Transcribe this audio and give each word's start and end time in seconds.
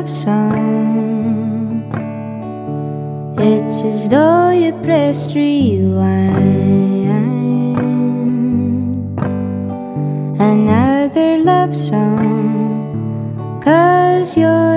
love 0.00 0.08
song. 0.08 1.84
It's 3.36 3.84
as 3.84 4.08
though 4.08 4.48
you 4.50 4.72
pressed 4.82 5.34
rewind. 5.34 6.40
Another 10.40 11.36
love 11.44 11.76
song, 11.76 13.60
cause 13.62 14.38
you're. 14.38 14.69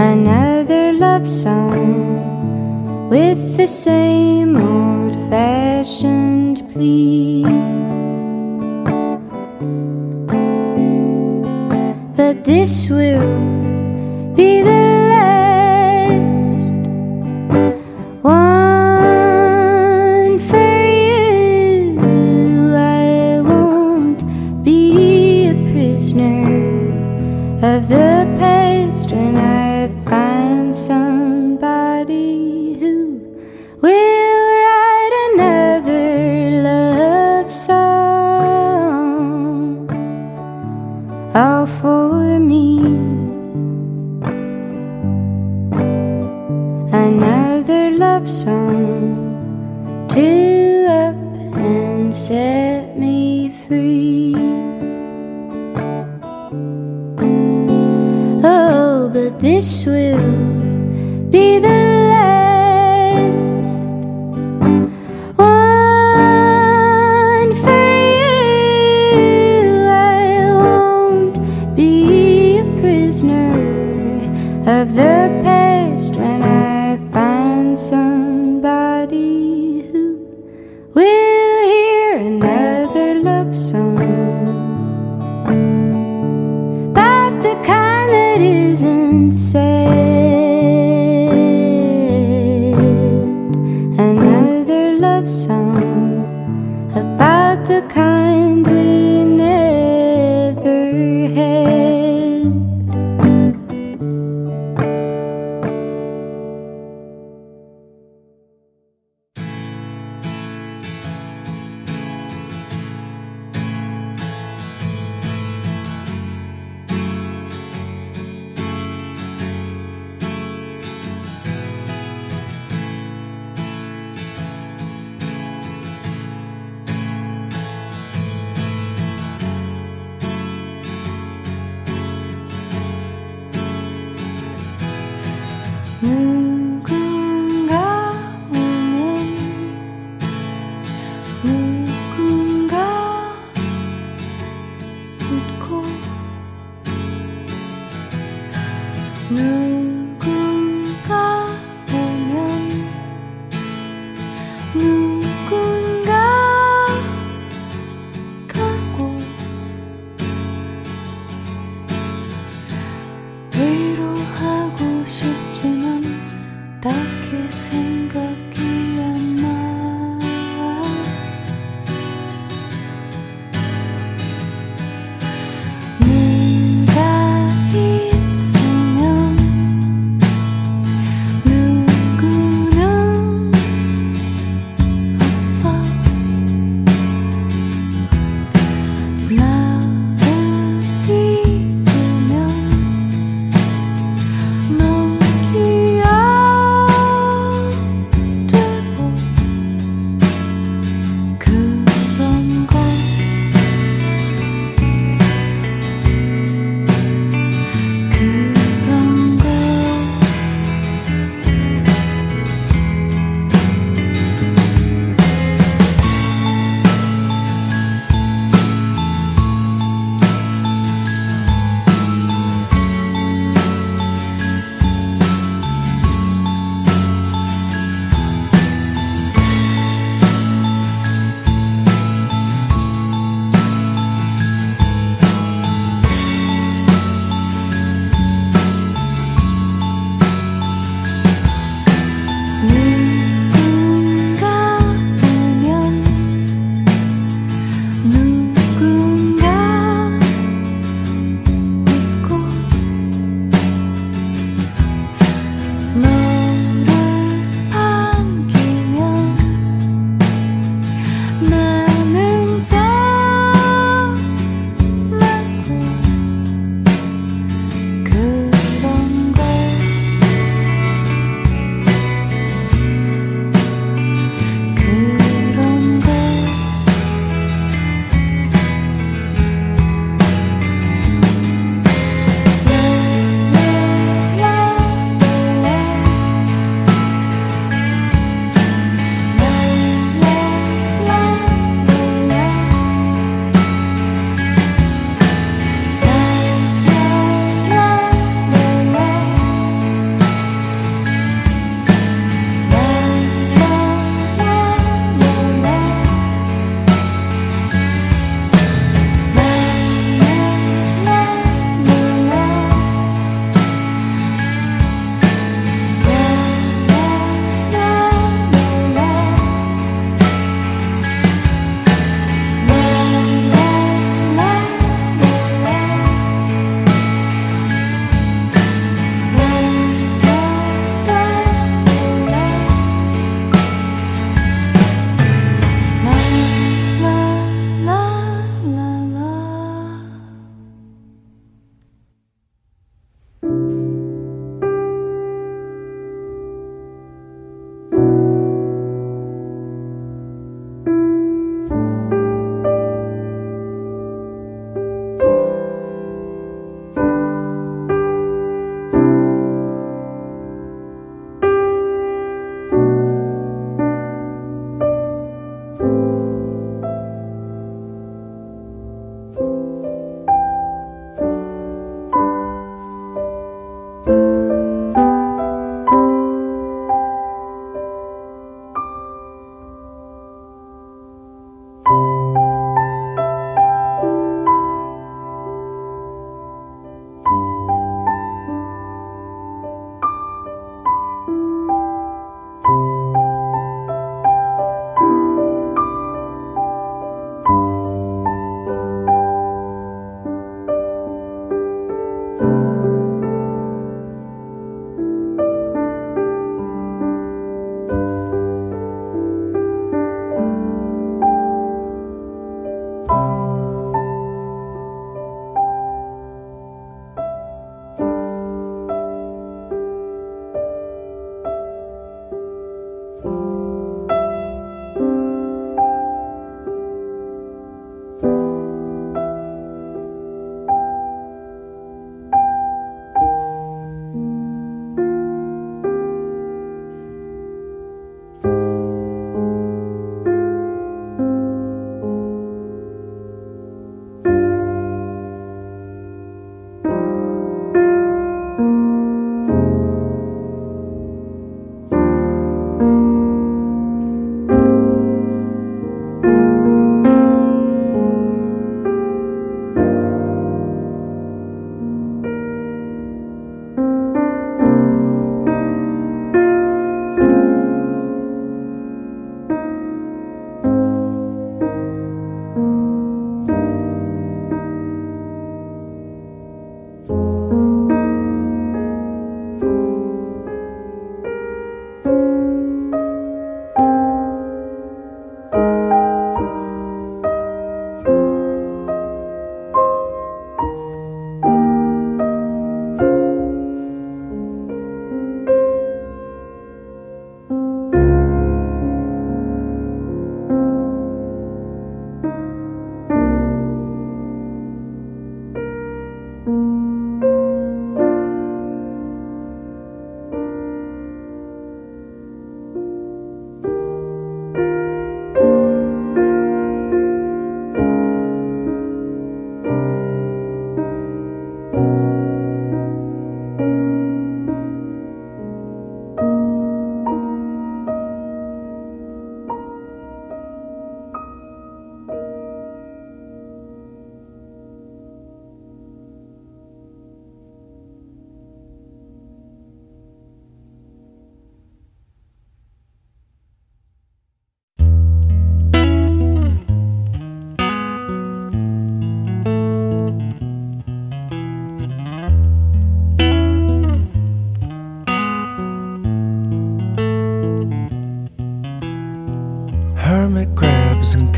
another 0.00 0.92
love 0.92 1.26
song 1.26 3.08
with 3.08 3.56
the 3.56 3.66
same 3.66 4.56
old 4.56 5.14
fashioned 5.30 6.62
plea. 6.72 7.42
But 12.16 12.44
this 12.44 12.88
will 12.88 14.34
be 14.34 14.62
the 14.62 14.81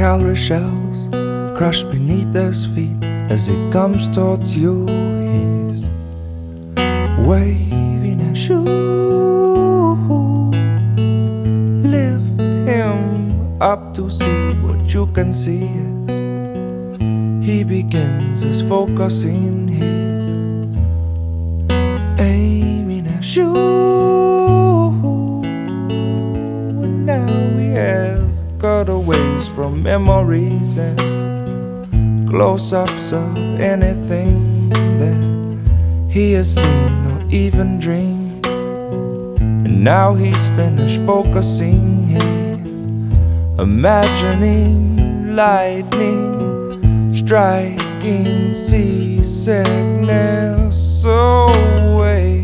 calorie 0.04 0.36
shells 0.36 1.08
crushed 1.56 1.90
beneath 1.90 2.30
his 2.34 2.66
feet 2.66 3.02
as 3.32 3.46
he 3.46 3.56
comes 3.70 4.06
towards 4.10 4.54
you. 4.54 4.84
He's 5.24 5.80
waving 7.26 8.20
at 8.28 8.36
you. 8.46 8.60
Lift 11.96 12.38
him 12.68 13.62
up 13.62 13.94
to 13.94 14.10
see 14.10 14.52
what 14.64 14.92
you 14.92 15.06
can 15.16 15.32
see 15.32 15.70
he 17.42 17.64
begins 17.64 18.42
his 18.42 18.60
focusing 18.60 19.68
here, 19.68 20.20
aiming 22.20 23.06
at 23.06 23.34
you. 23.34 23.56
And 26.84 27.06
now 27.06 27.26
he 27.58 27.68
has 27.68 28.44
from 29.48 29.82
memories 29.82 30.76
and 30.76 32.28
close 32.28 32.72
ups 32.72 33.12
of 33.12 33.36
anything 33.60 34.68
that 34.98 36.10
he 36.10 36.32
has 36.32 36.54
seen 36.54 37.06
or 37.12 37.22
even 37.30 37.78
dreamed. 37.78 38.46
And 38.46 39.84
now 39.84 40.14
he's 40.14 40.46
finished 40.48 41.00
focusing, 41.06 42.06
he's 42.06 43.58
imagining 43.58 45.34
lightning 45.34 47.12
striking 47.14 48.54
seasickness 48.54 51.04
away 51.04 52.42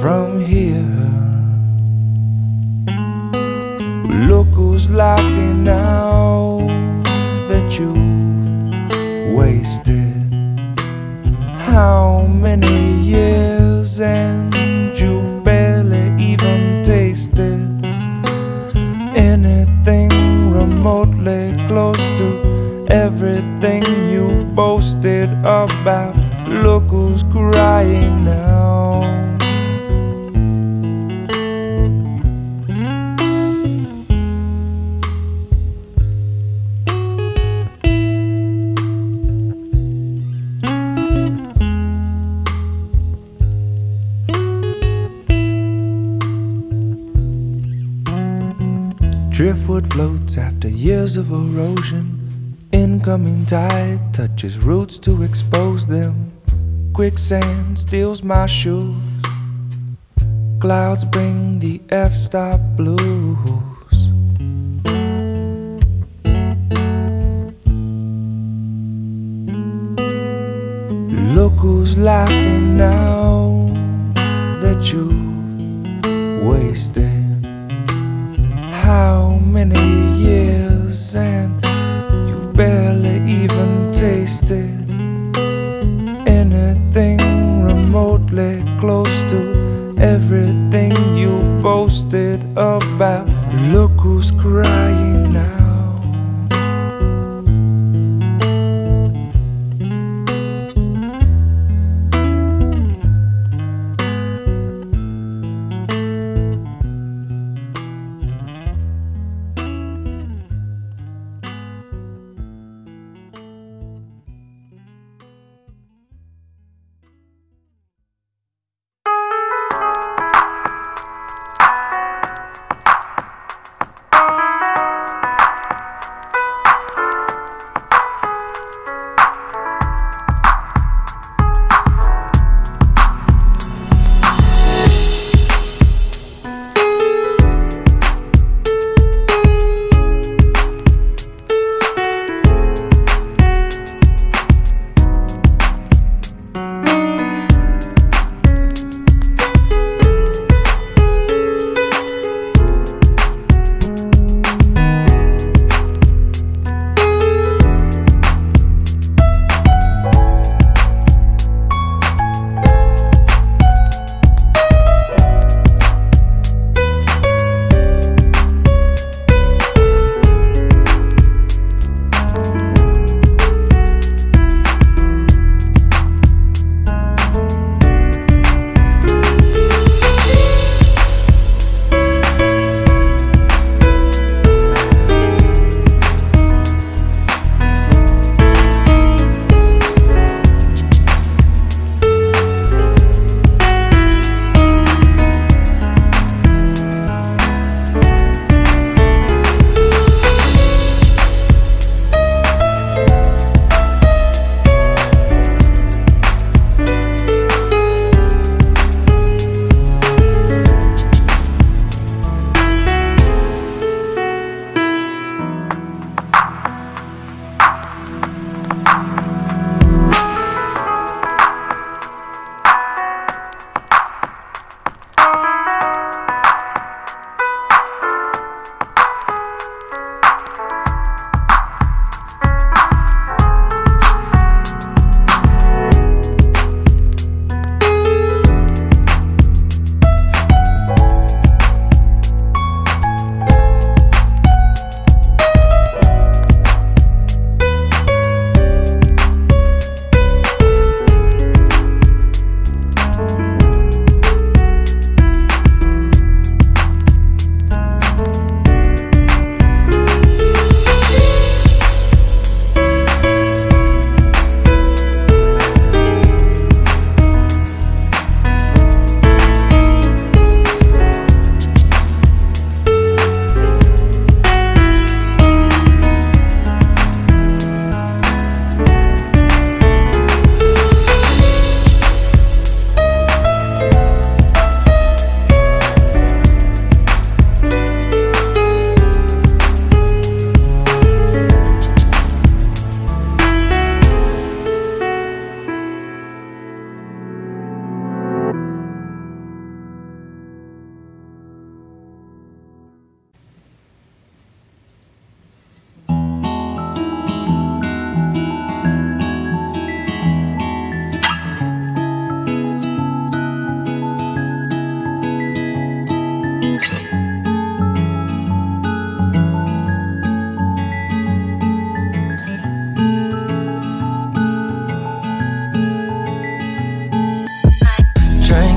from 0.00 0.44
here. 0.44 0.82
Look 4.26 4.48
who's 4.48 4.90
laughing 4.90 5.35
many 12.46 13.02
years 13.02 13.98
and 13.98 14.55
of 51.30 51.56
erosion. 51.56 52.56
Incoming 52.72 53.46
tide 53.46 54.12
touches 54.12 54.58
roots 54.58 54.98
to 54.98 55.22
expose 55.22 55.86
them. 55.86 56.32
Quicksand 56.92 57.78
steals 57.78 58.22
my 58.22 58.46
shoes. 58.46 58.96
Clouds 60.60 61.04
bring 61.04 61.58
the 61.58 61.80
F 61.90 62.12
stop 62.12 62.60
blues. 62.76 62.98
Look 71.36 71.52
who's 71.54 71.98
laughing 71.98 72.76
now 72.76 73.70
that 74.60 74.92
you 74.92 75.08
wasted 76.48 77.05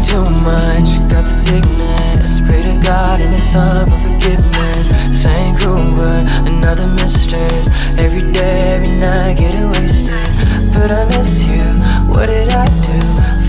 too 0.09 0.25
much, 0.41 0.89
got 1.05 1.23
the 1.23 1.29
sickness. 1.29 2.41
Pray 2.41 2.63
to 2.65 2.75
God 2.81 3.21
and 3.21 3.29
His 3.29 3.45
Son 3.45 3.85
for 3.85 3.99
forgiveness. 4.01 4.89
Same 5.21 5.55
crew, 5.55 5.77
but 5.93 6.25
another 6.49 6.87
mistress. 6.97 7.93
Every 7.93 8.25
day, 8.33 8.73
every 8.73 8.93
night, 8.97 9.37
getting 9.37 9.69
wasted. 9.69 10.73
But 10.73 10.89
I 10.91 11.05
miss 11.13 11.45
you. 11.45 11.61
What 12.09 12.33
did 12.33 12.49
I 12.49 12.65
do? 12.65 12.97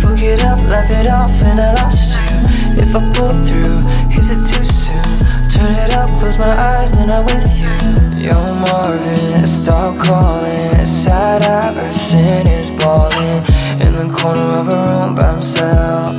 Fuck 0.05 0.21
it 0.21 0.45
up, 0.45 0.61
laugh 0.69 0.91
it 0.93 1.09
off, 1.09 1.33
and 1.49 1.61
I 1.61 1.73
lost 1.81 2.13
you. 2.13 2.85
If 2.85 2.95
I 2.95 3.01
pull 3.17 3.33
through, 3.49 3.81
is 4.13 4.29
it 4.29 4.41
too 4.45 4.65
soon? 4.65 5.49
Turn 5.49 5.73
it 5.73 5.93
up, 5.95 6.09
close 6.21 6.37
my 6.37 6.53
eyes, 6.53 6.93
then 6.93 7.11
I'm 7.11 7.25
with 7.25 7.49
you. 7.57 8.29
Yo, 8.29 8.37
Marvin, 8.37 9.47
stop 9.47 9.97
calling. 9.99 10.85
Sad 10.85 11.43
Iverson 11.43 12.47
is 12.47 12.69
balling 12.71 13.45
in 13.81 13.93
the 13.97 14.15
corner 14.15 14.61
of 14.61 14.69
a 14.69 14.77
room 14.77 15.15
by 15.15 15.33
himself. 15.33 16.17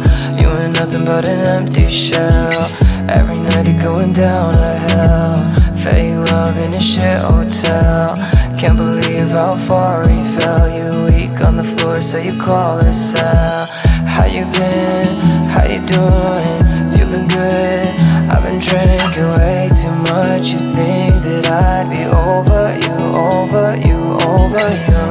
Nothing 0.73 1.05
but 1.05 1.25
an 1.25 1.39
empty 1.39 1.88
shell. 1.88 2.69
Every 3.10 3.38
night 3.38 3.67
you're 3.67 3.81
going 3.81 4.13
down 4.13 4.53
to 4.53 4.73
hell. 4.88 5.75
Fake 5.75 6.15
love 6.31 6.57
in 6.57 6.73
a 6.73 6.79
shit 6.79 7.19
hotel. 7.19 8.15
Can't 8.57 8.77
believe 8.77 9.29
how 9.29 9.55
far 9.55 10.07
he 10.07 10.21
fell. 10.38 10.69
You 10.69 11.05
weak 11.12 11.41
on 11.41 11.57
the 11.57 11.63
floor, 11.63 12.01
so 12.01 12.17
you 12.17 12.39
call 12.39 12.77
her 12.77 12.93
cell. 12.93 13.67
How 14.05 14.25
you 14.25 14.45
been? 14.45 15.07
How 15.53 15.65
you 15.65 15.81
doing? 15.81 16.57
You've 16.97 17.12
been 17.12 17.27
good? 17.27 17.88
I've 18.31 18.43
been 18.43 18.60
drinking 18.60 19.29
way 19.38 19.69
too 19.81 19.95
much. 20.12 20.51
You 20.51 20.60
think 20.75 21.13
that 21.25 21.45
I'd 21.47 21.89
be 21.89 22.03
over 22.05 22.65
you, 22.84 22.97
over 23.15 23.75
you, 23.88 23.99
over 24.25 24.67
you? 24.88 25.01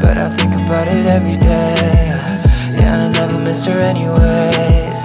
But 0.00 0.18
I 0.18 0.28
think 0.36 0.54
about 0.54 0.88
it 0.88 1.06
every 1.06 1.36
day. 1.36 2.05
Yeah, 2.86 3.06
I 3.06 3.08
never 3.10 3.38
missed 3.42 3.66
her 3.66 3.80
anyways. 3.80 4.98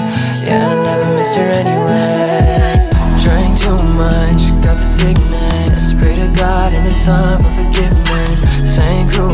Yeah, 0.46 0.70
I 0.70 0.74
never 0.86 1.08
missed 1.18 1.34
her 1.34 1.50
anyways. 1.66 2.86
Drank 3.26 3.58
too 3.58 3.74
much, 3.98 4.54
got 4.62 4.78
the 4.78 4.86
sickness. 4.86 5.90
Pray 5.98 6.14
to 6.22 6.30
God 6.38 6.76
and 6.76 6.84
His 6.86 6.94
Son 6.94 7.42
for 7.42 7.50
forgiveness. 7.58 8.38
Same 8.78 9.10
crew, 9.10 9.34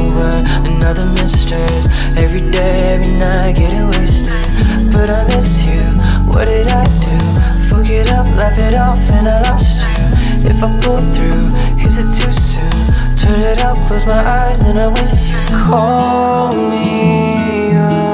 another 0.72 1.08
mistress. 1.20 2.08
Every 2.16 2.40
day, 2.50 2.96
every 2.96 3.12
night, 3.20 3.58
getting 3.60 3.92
wasted. 3.92 4.96
But 4.96 5.10
I 5.12 5.28
miss 5.28 5.68
you. 5.68 5.84
What 6.32 6.48
did 6.48 6.72
I 6.72 6.88
do? 6.88 7.20
Fuck 7.68 7.92
it 7.92 8.08
up, 8.16 8.32
laugh 8.40 8.56
it 8.64 8.80
off, 8.80 9.12
and 9.12 9.28
I 9.28 9.42
lost 9.44 9.76
you. 9.84 10.48
If 10.48 10.64
I 10.64 10.72
pull 10.80 11.04
through, 11.04 11.52
is 11.84 12.00
it 12.00 12.08
too 12.16 12.32
soon? 12.32 13.18
Turn 13.20 13.42
it 13.44 13.60
up, 13.60 13.76
close 13.92 14.06
my 14.06 14.24
eyes, 14.24 14.64
then 14.64 14.78
I'm 14.80 14.94
with 14.94 15.52
you. 15.52 15.68
Call 15.68 16.56
me 16.56 17.76
up, 17.76 18.07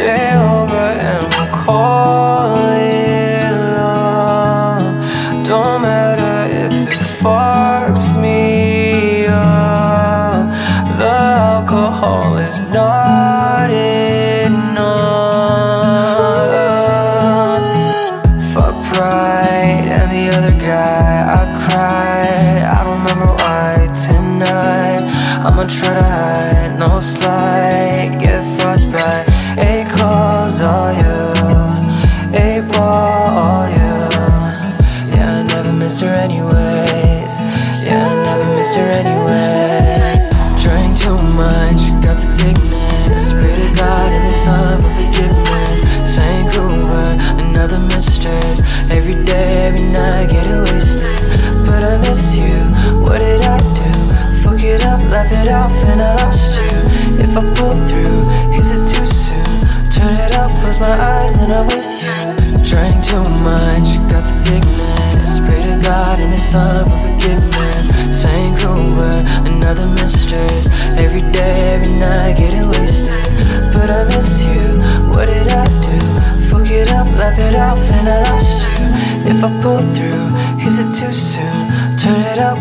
stay 0.00 0.29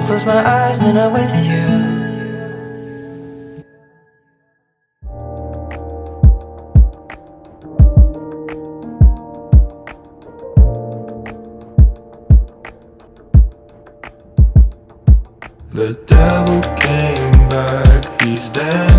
close 0.10 0.26
my 0.26 0.44
eyes, 0.44 0.80
then 0.80 0.98
I'm 0.98 1.14
with 1.14 1.36
you. 1.46 1.68
The 15.76 15.94
devil 16.08 16.62
came 16.76 17.48
back, 17.48 18.24
he's 18.24 18.50
dancing 18.50 18.99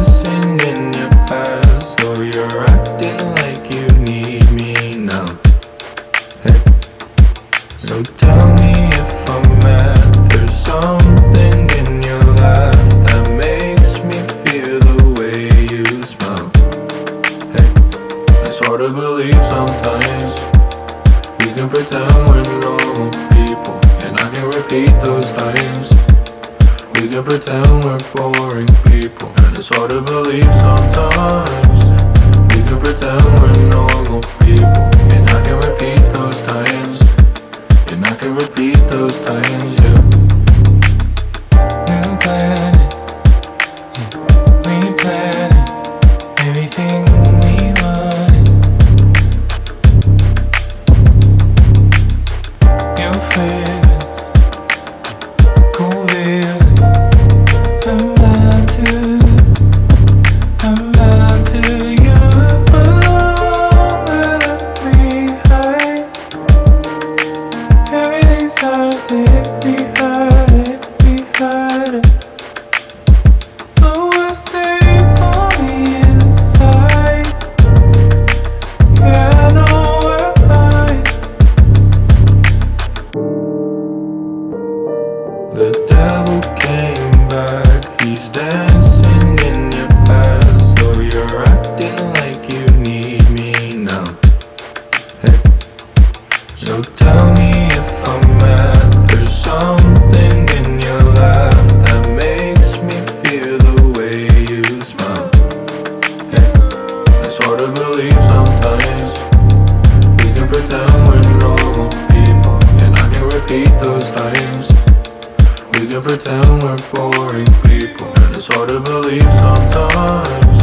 boring 117.00 117.46
people, 117.62 118.12
and 118.20 118.36
it's 118.36 118.46
hard 118.48 118.68
to 118.68 118.78
believe 118.78 119.30
sometimes. 119.44 120.56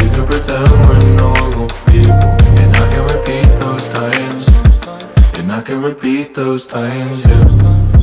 We 0.00 0.08
can 0.14 0.24
pretend 0.24 0.70
we're 0.88 1.02
normal 1.14 1.68
people, 1.92 2.30
and 2.60 2.70
I 2.74 2.86
can 2.92 3.04
repeat 3.14 3.50
those 3.58 3.86
times, 3.88 4.48
and 5.34 5.52
I 5.52 5.60
can 5.60 5.82
repeat 5.82 6.34
those 6.34 6.66
times, 6.66 7.26
yeah. 7.26 7.97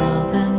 all 0.00 0.32
the 0.32 0.49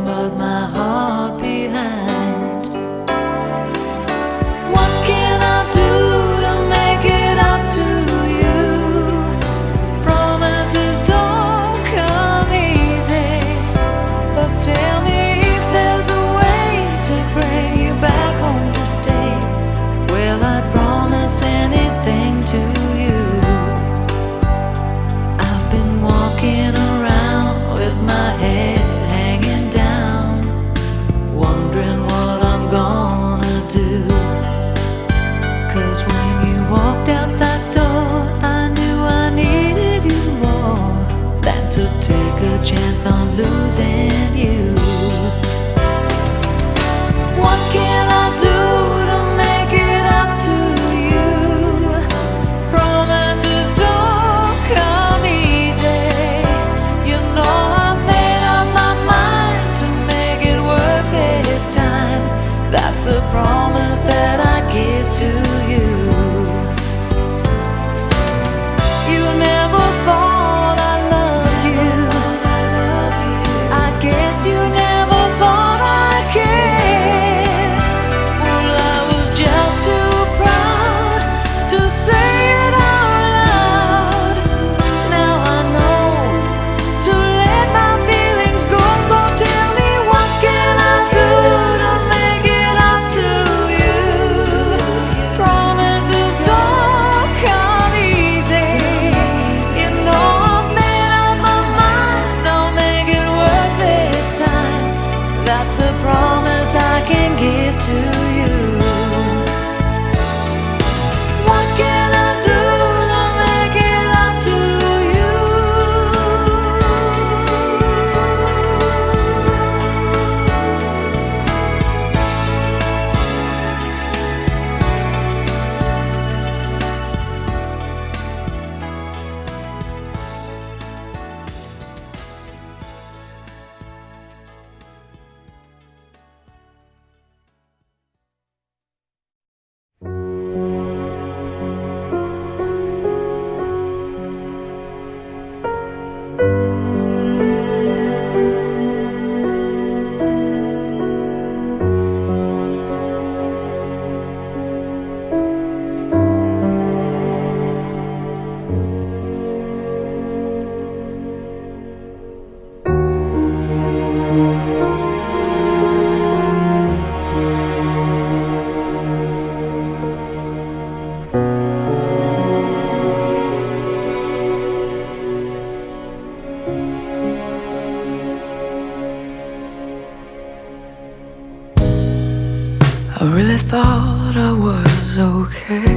thought 183.72 184.36
I 184.36 184.52
was 184.52 185.18
okay. 185.18 185.96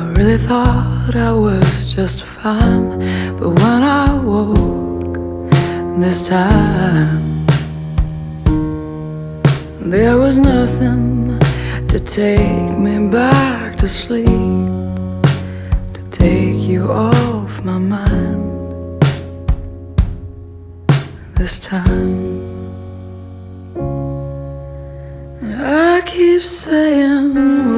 I 0.00 0.02
really 0.16 0.38
thought 0.38 1.14
I 1.14 1.30
was 1.30 1.92
just 1.92 2.22
fine, 2.22 3.00
but 3.38 3.50
when 3.50 3.82
I 3.82 4.14
woke 4.14 5.16
this 6.00 6.22
time, 6.26 7.44
there 9.92 10.16
was 10.16 10.38
nothing 10.38 11.38
to 11.88 12.00
take 12.00 12.78
me 12.78 13.10
back 13.10 13.76
to 13.76 13.86
sleep, 13.86 14.26
to 15.96 16.02
take 16.10 16.62
you 16.66 16.90
off 16.90 17.62
my 17.62 17.76
mind. 17.76 18.07
this 21.48 21.58
time. 21.60 21.88
And 25.40 25.54
I 25.62 26.02
keep 26.04 26.42
saying. 26.42 27.77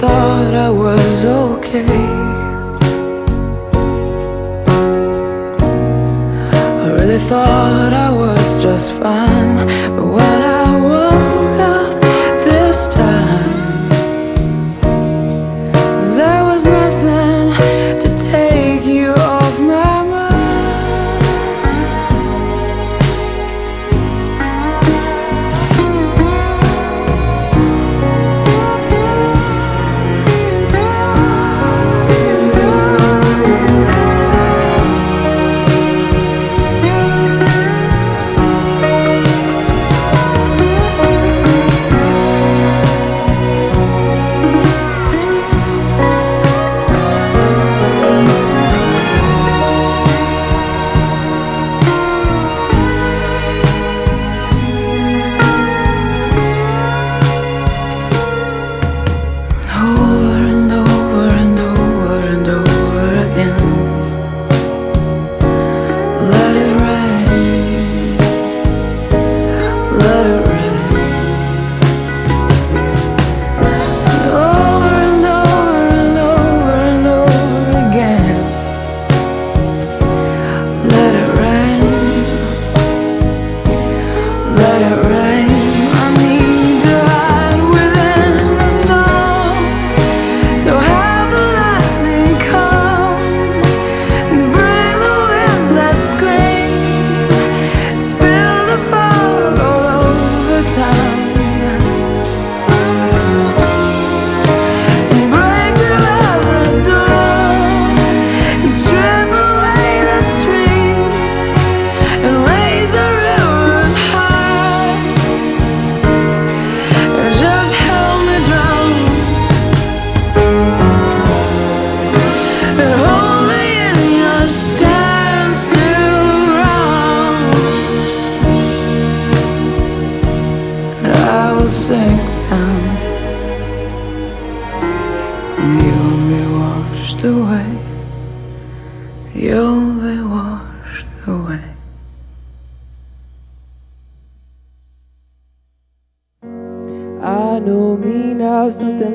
Thought 0.00 0.52
I 0.52 0.68
was 0.68 1.24
okay. 1.24 1.86
I 6.84 6.88
really 6.98 7.18
thought 7.18 7.94
I 7.94 8.10
was 8.10 8.62
just 8.62 8.92
fine, 8.92 9.66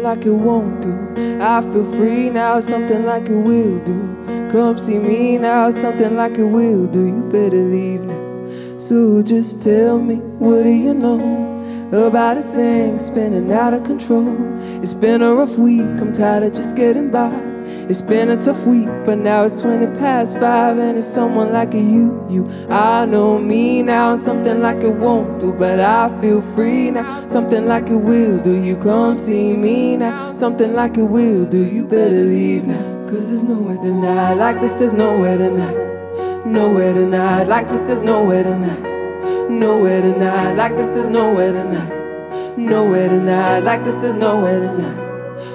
like 0.02 0.26
it 0.26 0.32
won't 0.32 0.82
do. 0.82 0.96
I 1.42 1.62
feel 1.62 1.90
free 1.98 2.30
now, 2.30 2.60
something 2.60 3.06
like 3.06 3.30
it 3.30 3.38
will 3.38 3.80
do. 3.86 4.50
Come 4.52 4.78
see 4.78 4.98
me 4.98 5.38
now, 5.38 5.72
something 5.72 6.16
like 6.16 6.38
it 6.38 6.44
will 6.44 6.88
do. 6.88 7.06
You 7.06 7.30
better 7.30 7.58
leave 7.58 8.04
now. 8.04 8.78
So 8.78 9.22
just 9.22 9.62
tell 9.62 10.00
me, 10.00 10.16
what 10.16 10.64
do 10.64 10.70
you 10.70 10.94
know 10.94 11.92
about 11.92 12.38
a 12.38 12.42
thing 12.42 12.98
spinning 12.98 13.52
out 13.52 13.74
of 13.74 13.84
control? 13.84 14.36
It's 14.82 14.94
been 14.94 15.22
a 15.22 15.34
rough 15.34 15.58
week, 15.58 15.82
I'm 15.82 16.14
tired 16.14 16.44
of 16.44 16.54
just 16.54 16.76
getting 16.76 17.12
by. 17.12 17.51
It's 17.90 18.02
been 18.02 18.30
a 18.30 18.38
tough 18.38 18.66
week, 18.66 18.88
but 19.06 19.18
now 19.18 19.44
it's 19.44 19.62
20 19.62 20.00
past 20.00 20.40
five, 20.40 20.78
and 20.78 20.98
it's 20.98 21.08
someone 21.08 21.52
like 21.52 21.74
a 21.74 21.80
you, 21.80 22.26
you. 22.30 22.50
I 22.70 23.06
know 23.06 23.38
me 23.38 23.84
now, 23.84 24.16
something 24.16 24.62
like 24.62 24.84
it 24.84 24.96
won't 24.96 25.40
do, 25.40 25.52
but 25.52 25.80
I 25.80 26.08
feel 26.22 26.42
free 26.42 26.92
now, 26.92 27.28
something 27.28 27.68
like 27.68 27.90
it 27.90 27.96
will 27.96 28.40
do. 28.42 28.54
You 28.54 28.78
come 28.78 29.16
see 29.16 29.56
me 29.56 29.98
now, 29.98 30.34
something 30.34 30.74
like 30.74 30.98
it 30.98 31.04
will 31.04 31.46
do. 31.46 31.66
You 31.66 31.86
better 31.86 32.24
leave 32.24 32.66
now, 32.66 33.08
cause 33.08 33.28
there's 33.28 33.44
nowhere 33.44 33.78
tonight, 33.78 34.34
like 34.36 34.62
this 34.62 34.80
is 34.80 34.94
nowhere 34.94 35.38
tonight. 35.38 36.46
Nowhere 36.46 36.94
tonight, 36.94 37.44
like 37.44 37.70
this 37.70 37.90
is 37.90 38.00
nowhere 38.00 38.44
tonight. 38.44 39.50
Nowhere 39.50 40.02
tonight, 40.02 40.54
like 40.54 40.76
this 40.78 40.96
is 40.96 41.06
nowhere 41.06 41.52
tonight. 41.52 42.58
Nowhere 42.58 43.10
tonight, 43.10 43.60
like 43.60 43.84
this 43.84 44.02
is 44.04 44.14
nowhere 44.16 44.60
tonight. 44.60 45.11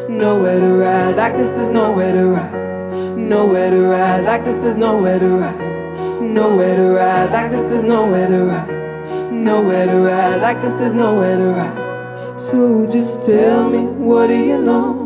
Nowhere 0.08 0.60
to 0.60 0.74
ride, 0.74 1.16
like 1.16 1.36
this 1.36 1.56
is 1.58 1.66
nowhere 1.66 2.12
to 2.12 2.26
ride. 2.28 3.18
Nowhere 3.18 3.70
to 3.70 3.88
ride, 3.88 4.24
like 4.24 4.44
this 4.44 4.62
is 4.62 4.76
nowhere 4.76 5.18
to 5.18 5.28
ride. 5.28 6.22
Nowhere 6.22 6.76
to 6.76 6.90
ride, 6.90 7.32
like 7.32 7.50
this 7.50 7.72
is 7.72 7.82
nowhere 7.82 8.28
to 8.28 8.44
ride. 8.44 9.32
Nowhere 9.32 9.86
to 9.86 9.98
ride, 9.98 10.40
like 10.40 10.62
this 10.62 10.80
is 10.80 10.92
nowhere 10.92 11.36
to 11.36 11.48
ride. 11.48 12.40
So 12.40 12.86
just 12.86 13.26
tell 13.26 13.68
me, 13.68 13.80
what 13.80 14.28
do 14.28 14.34
you 14.34 14.58
know? 14.58 15.05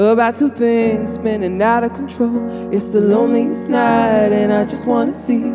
About 0.00 0.34
two 0.34 0.48
things 0.48 1.12
spinning 1.12 1.60
out 1.60 1.84
of 1.84 1.92
control. 1.92 2.72
It's 2.72 2.86
the 2.86 3.02
loneliest 3.02 3.68
night, 3.68 4.32
and 4.32 4.50
I 4.50 4.64
just 4.64 4.86
wanna 4.86 5.12
see 5.12 5.50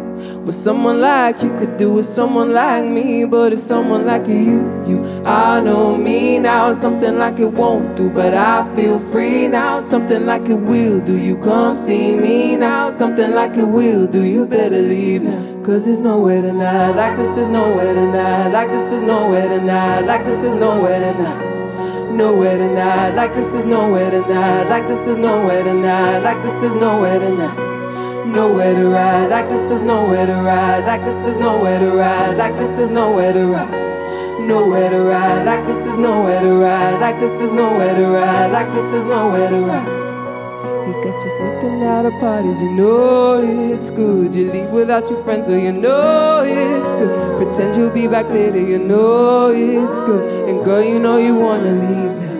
what 0.45 0.53
someone 0.53 1.01
like 1.01 1.41
you 1.41 1.49
could 1.57 1.77
do 1.77 1.93
with 1.93 2.05
someone 2.05 2.53
like 2.53 2.85
me. 2.85 3.25
But 3.25 3.53
if 3.53 3.59
someone 3.59 4.05
like 4.05 4.27
you, 4.27 4.61
you, 4.85 5.03
I 5.25 5.61
know 5.61 5.97
me 5.97 6.37
now, 6.37 6.73
something 6.73 7.17
like 7.17 7.39
it 7.39 7.53
won't 7.53 7.95
do. 7.95 8.07
But 8.07 8.35
I 8.35 8.71
feel 8.75 8.99
free 8.99 9.47
now, 9.47 9.81
something 9.83 10.27
like 10.27 10.47
it 10.47 10.59
will 10.59 10.99
do. 10.99 11.17
You 11.17 11.37
come 11.39 11.75
see 11.75 12.15
me 12.15 12.55
now, 12.55 12.91
something 12.91 13.31
like 13.31 13.57
it 13.57 13.67
will 13.67 14.05
do. 14.05 14.23
You 14.23 14.45
better 14.45 14.79
leave 14.79 15.23
now, 15.23 15.63
cause 15.63 15.85
there's 15.85 16.01
nowhere 16.01 16.43
tonight. 16.43 16.91
Like 16.91 17.17
this 17.17 17.35
is 17.35 17.47
nowhere 17.47 17.95
tonight, 17.95 18.49
like 18.49 18.71
this 18.71 18.91
is 18.91 19.01
nowhere 19.01 19.49
tonight, 19.49 20.01
like 20.01 20.23
this 20.23 20.43
is 20.43 20.53
nowhere 20.53 20.99
tonight 20.99 21.64
nowhere 22.15 22.57
tonight. 22.57 23.11
Like 23.15 23.35
this 23.35 23.53
is 23.53 23.65
nowhere 23.65 24.09
tonight. 24.09 24.69
Like 24.69 24.87
this 24.87 25.05
is 25.05 25.17
nowhere 25.17 25.63
tonight. 25.63 26.19
Like 26.19 26.41
this 26.41 26.63
is 26.63 26.73
nowhere 26.73 27.19
tonight. 27.19 28.25
Nowhere 28.25 28.73
to 28.73 28.89
ride. 28.89 29.29
Like 29.29 29.49
this 29.49 29.71
is 29.71 29.81
nowhere 29.81 30.25
to 30.25 30.33
ride. 30.33 30.85
Like 30.85 31.03
this 31.03 31.17
is 31.27 31.35
nowhere 31.35 31.79
to 31.79 31.91
ride. 31.91 32.37
Like 32.37 32.57
this 32.57 32.77
is 32.77 32.89
nowhere 32.89 33.33
to 33.33 33.45
ride. 33.47 34.39
Nowhere 34.47 34.89
to 34.89 35.01
ride. 35.01 35.45
Like 35.45 35.65
this 35.67 35.85
is 35.85 35.97
nowhere 35.97 36.41
to 36.41 36.53
ride. 36.61 36.99
Like 36.99 37.19
this 37.19 37.33
is 37.33 37.51
nowhere 37.51 37.95
to 37.95 38.07
ride. 38.07 38.51
Like 38.51 38.71
this 38.73 38.93
is 38.93 39.03
nowhere 39.03 39.49
to 39.49 39.59
ride. 39.59 40.04
He's 40.85 40.97
got 40.97 41.15
you 41.23 41.29
sneaking 41.29 41.83
out 41.83 42.05
of 42.05 42.13
parties, 42.19 42.61
you 42.61 42.71
know 42.71 43.41
it's 43.73 43.89
good. 43.89 44.35
You 44.35 44.51
leave 44.51 44.69
without 44.69 45.09
your 45.09 45.23
friends, 45.23 45.47
so 45.47 45.57
you 45.57 45.71
know 45.71 46.43
it's 46.45 46.93
good. 46.93 47.37
Pretend 47.37 47.75
you'll 47.75 47.89
be 47.89 48.07
back 48.07 48.29
later, 48.29 48.59
you 48.59 48.77
know 48.77 49.49
it's 49.49 50.01
good. 50.01 50.47
And 50.47 50.63
girl, 50.63 50.83
you 50.83 50.99
know 50.99 51.17
you 51.17 51.35
wanna 51.35 51.71
leave 51.71 52.21
now. 52.21 52.35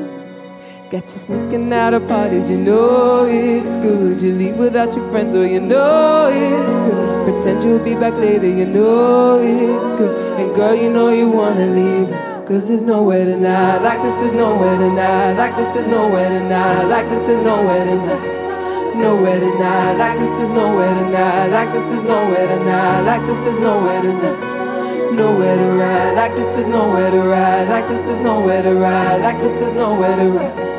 Got 0.92 1.04
you 1.06 1.18
sneaking 1.18 1.74
out 1.74 1.96
of 1.96 2.08
parties, 2.08 2.48
you 2.48 2.58
know 2.58 3.26
it's 3.28 3.78
good. 3.78 4.22
You 4.22 4.34
leave 4.34 4.58
without 4.58 4.96
your 4.96 5.10
friends, 5.10 5.34
so 5.34 5.42
you 5.42 5.60
know 5.60 6.30
it's 6.32 6.80
good. 6.82 7.26
Pretend 7.26 7.64
you'll 7.64 7.80
be 7.80 7.96
back 7.96 8.14
later, 8.14 8.48
you 8.48 8.68
know 8.68 9.40
it's 9.40 9.96
good. 9.96 10.40
And 10.40 10.54
girl, 10.54 10.76
you 10.76 10.92
know 10.92 11.10
you 11.10 11.30
wanna 11.30 11.66
leave 11.66 12.10
now. 12.10 12.35
Cause 12.46 12.68
there's 12.68 12.84
nowhere 12.84 13.26
tonight, 13.26 13.80
like 13.80 14.04
this 14.04 14.22
is 14.22 14.34
nowhere 14.34 14.78
tonight, 14.78 15.34
like 15.34 15.58
this 15.58 15.76
is 15.76 15.88
nowhere 15.88 16.30
tonight, 16.30 16.84
like 16.84 17.10
this 17.10 17.28
is 17.28 17.42
nowhere 17.44 17.86
tonight. 17.86 18.96
Nowhere 18.96 19.40
tonight, 19.40 19.98
like 19.98 20.20
this 20.20 20.40
is 20.40 20.50
nowhere 20.50 20.94
tonight, 20.94 21.48
like 21.48 21.74
this 21.74 21.92
is 21.92 22.04
nowhere 22.04 22.48
tonight, 22.48 23.02
like 23.02 23.26
this 23.26 23.40
is 23.48 23.58
nowhere 23.58 24.02
tonight. 24.02 25.14
Nowhere 25.16 25.58
to 25.58 25.72
ride, 25.74 26.14
like 26.14 26.36
this 26.36 26.56
is 26.56 26.68
nowhere 26.68 27.10
to 27.10 27.22
ride, 27.24 27.68
like 27.68 27.90
this 27.90 28.08
is 28.08 28.20
nowhere 28.20 28.62
to 28.62 28.76
ride, 28.76 29.22
like 29.22 29.42
this 29.42 29.62
is 29.62 29.74
nowhere 29.74 30.16
to 30.16 30.30
ride. 30.30 30.76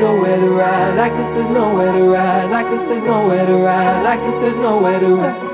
nowhere 0.00 0.36
to 0.36 0.50
ride. 0.50 0.96
Like 0.96 1.14
this 1.16 1.36
is 1.36 1.48
nowhere 1.48 1.92
to 1.92 2.04
ride. 2.04 2.50
Like 2.50 2.70
this 2.70 2.90
is 2.90 3.02
nowhere 3.02 3.46
to 3.46 3.56
ride. 3.56 4.02
Like 4.02 4.20
this 4.20 4.42
is 4.42 4.56
nowhere 4.56 5.00
to 5.00 5.14
ride. 5.16 5.51